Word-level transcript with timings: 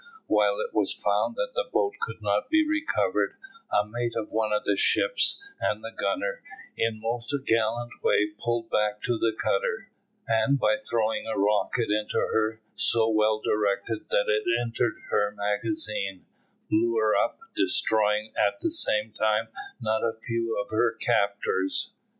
When 0.25 0.57
it 0.65 0.73
was 0.73 0.95
found 0.95 1.35
that 1.35 1.51
the 1.53 1.69
boat 1.71 1.93
could 2.01 2.23
not 2.23 2.49
be 2.49 2.67
recovered, 2.67 3.35
a 3.71 3.85
mate 3.85 4.15
of 4.15 4.31
one 4.31 4.51
of 4.51 4.63
the 4.63 4.75
ships 4.75 5.39
and 5.59 5.83
the 5.83 5.91
gunner, 5.95 6.41
in 6.75 6.95
the 6.95 7.01
most 7.01 7.31
gallant 7.45 7.91
way, 8.03 8.31
pulled 8.43 8.71
back 8.71 9.03
to 9.03 9.19
the 9.19 9.31
cutter, 9.39 9.91
and 10.27 10.57
by 10.59 10.77
throwing 10.89 11.27
a 11.27 11.37
rocket 11.37 11.91
into 11.91 12.17
her, 12.33 12.61
so 12.73 13.07
well 13.09 13.41
directed 13.41 14.09
that 14.09 14.25
it 14.27 14.45
entered 14.59 14.97
her 15.11 15.33
magazine, 15.37 16.25
blew 16.67 16.95
her 16.97 17.15
up, 17.15 17.37
destroying 17.55 18.33
at 18.35 18.59
the 18.59 18.71
same 18.71 19.11
time 19.13 19.49
not 19.79 20.03
a 20.03 20.17
few 20.19 20.59
of 20.59 20.71
her 20.71 20.93
captors. 20.95 21.93